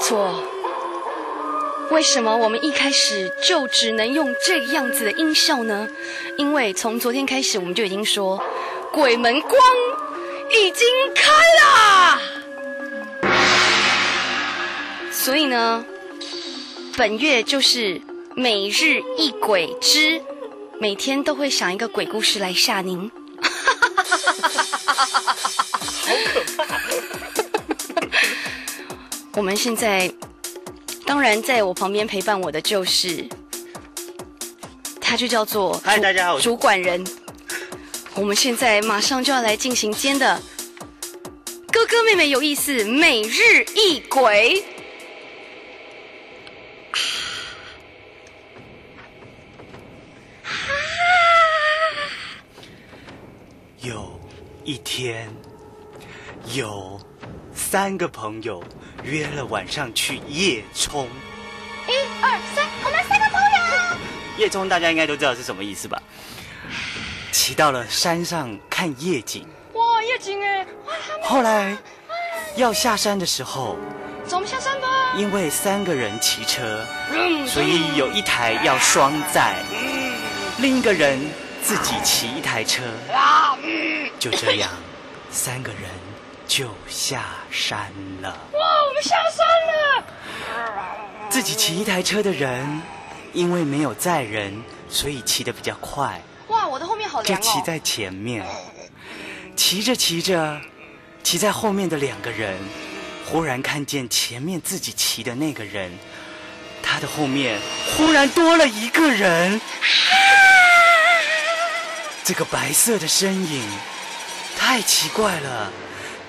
[0.00, 0.34] 错。
[1.90, 5.88] 为什么我们一开始就只能用这个样子的音效呢？
[6.36, 8.40] 因为从昨天开始，我们就已经说，
[8.92, 9.60] 鬼门关
[10.52, 12.20] 已经开啦。
[15.10, 15.84] 所以呢，
[16.96, 18.00] 本月就是
[18.36, 20.22] 每日一鬼之，
[20.78, 23.10] 每天都会想一个鬼故事来吓您。
[29.40, 30.12] 我们现在，
[31.06, 33.26] 当然在我旁边陪伴我的就是，
[35.00, 37.02] 他就叫做嗨，大家好，主管人。
[38.16, 40.42] 我们现在马上就要来进行今天的
[41.72, 44.62] 哥哥妹妹有意思每日一鬼。
[53.80, 54.20] 有
[54.64, 55.34] 一天，
[56.52, 57.00] 有
[57.54, 58.62] 三个朋友
[59.02, 61.08] 约了晚上去夜冲。
[61.86, 63.96] 一二三，我们三个朋友。
[64.36, 66.00] 夜冲大家应该都知道是什么意思吧？
[67.32, 70.66] 骑到了山上看夜景，哇，夜景哎！
[71.22, 71.76] 后来
[72.56, 73.76] 要下山的时候，
[74.26, 74.88] 走，我们下山吧。
[75.16, 76.84] 因为三个人骑车，
[77.46, 79.56] 所以有一台要双载，
[80.58, 81.18] 另一个人
[81.62, 82.82] 自己骑一台车。
[84.18, 84.70] 就这样，
[85.30, 85.82] 三个人
[86.50, 88.28] 就下山了。
[88.28, 90.04] 哇，我们下山了。
[91.30, 92.82] 自己骑一台车的人，
[93.32, 97.40] 因为没有载人，所以骑得比较快，哇，我的后面好凉哦。
[97.40, 98.44] 就骑在前面。
[99.54, 100.60] 骑着骑着，
[101.22, 102.58] 骑在后面的两个人，
[103.30, 105.96] 忽然看见前面自己骑的那个人，
[106.82, 107.60] 他的后面
[107.96, 109.60] 忽然多了一个人。
[112.24, 113.62] 这个白色的身影
[114.58, 115.70] 太奇怪了。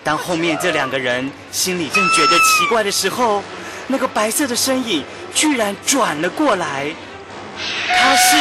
[0.04, 3.44] 当后面这两个人心里正觉得奇怪的时候，
[3.88, 6.94] 那个白色的身影居然转了过来。
[7.88, 8.38] 他是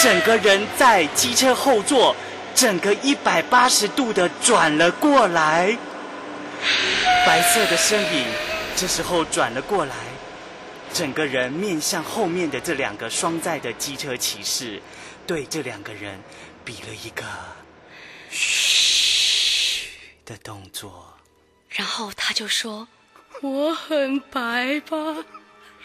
[0.00, 2.16] 整个人在机车后座，
[2.54, 5.76] 整个一百八十度的转了过来。
[7.26, 8.24] 白色的身影
[8.74, 9.94] 这时候转了过来，
[10.94, 14.80] 整个人面向后面的这两个双载的机车骑士，
[15.26, 16.18] 对这两个人
[16.64, 17.22] 比了一个
[18.30, 18.85] 嘘
[20.26, 21.14] 的动作。
[21.70, 22.86] 然后他就说
[23.40, 24.96] ：“我很白吧？”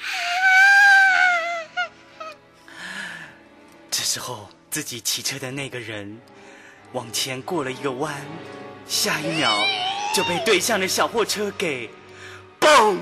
[3.90, 6.20] 这时候，自己骑车的那个人
[6.94, 8.22] 往前过了一个弯，
[8.88, 9.66] 下一秒
[10.14, 11.88] 就被对向的小货车给
[12.60, 12.98] 嘣！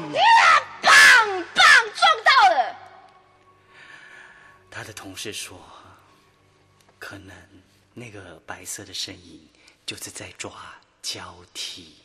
[0.81, 1.65] 棒棒撞
[2.25, 2.75] 到了。
[4.69, 5.59] 他的同事说，
[6.97, 7.33] 可能
[7.93, 9.47] 那个白色的身影
[9.85, 10.51] 就是在抓
[11.01, 11.95] 交替。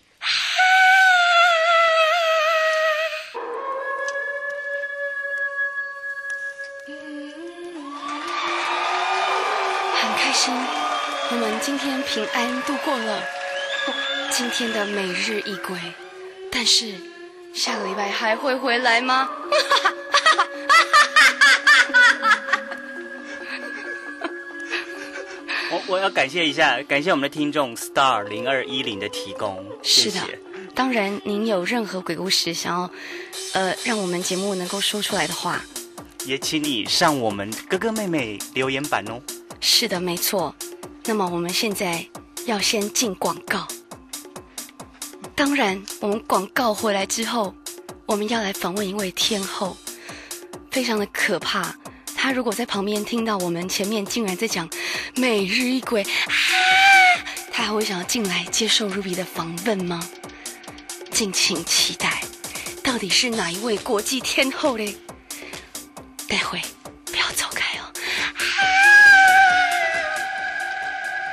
[9.97, 10.55] 很开心，
[11.31, 13.23] 我们今天平安度过了
[14.31, 15.79] 今天的每日一归，
[16.51, 16.95] 但是
[17.55, 19.29] 下个礼拜还会回来吗？
[25.75, 30.39] 我我要感谢一下，感谢我们的听众 Star 零二一零的提供，谢是的谢。
[30.73, 32.91] 当然，您有任何鬼故事想要，
[33.55, 35.61] 呃，让我们节目能够说出来的话，
[36.27, 39.21] 也请你上我们哥哥妹妹留言板哦。
[39.61, 40.55] 是的，没错。
[41.07, 42.07] 那么我们现在
[42.47, 43.67] 要先进广告。
[45.35, 47.53] 当然，我们广告回来之后，
[48.07, 49.77] 我们要来访问一位天后，
[50.71, 51.75] 非常的可怕。
[52.25, 54.67] 他如果在旁边听到我们前面竟然在讲
[55.15, 56.33] 每日一鬼，啊，
[57.53, 60.03] 他还会想要进来接受 Ruby 的访问吗？
[61.11, 62.23] 敬请期待，
[62.83, 64.97] 到底是哪一位国际天后嘞？
[66.27, 66.63] 待会